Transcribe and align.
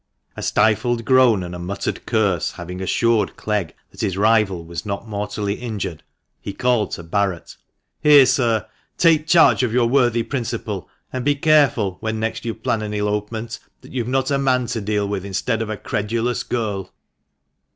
A 0.35 0.41
stifled 0.41 1.05
groan, 1.05 1.43
and 1.43 1.53
a 1.53 1.59
muttered 1.59 2.07
curse, 2.07 2.53
having 2.53 2.79
364 2.79 2.79
THE 2.79 3.19
MANCHESTER 3.19 3.27
MAN. 3.27 3.35
assured 3.37 3.37
Clegg 3.37 3.75
that 3.91 4.01
his 4.01 4.17
rival 4.17 4.65
was 4.65 4.83
not 4.83 5.07
mortally 5.07 5.53
injured, 5.53 6.01
he 6.39 6.53
called 6.53 6.89
to 6.93 7.03
Barret 7.03 7.55
—"Here, 8.01 8.25
sir, 8.25 8.65
take 8.97 9.27
charge 9.27 9.61
of 9.61 9.71
your 9.71 9.85
worthy 9.85 10.23
principal; 10.23 10.89
and 11.13 11.23
be 11.23 11.35
careful, 11.35 11.97
when 11.99 12.19
next 12.19 12.45
you 12.45 12.55
plan 12.55 12.81
an 12.81 12.95
elopement, 12.95 13.59
that 13.81 13.91
you 13.91 14.01
have 14.01 14.09
not 14.09 14.31
a 14.31 14.39
man 14.39 14.65
to 14.65 14.81
deal 14.81 15.07
with 15.07 15.23
instead 15.23 15.61
of 15.61 15.69
a 15.69 15.77
credulous 15.77 16.41
girl." 16.41 16.91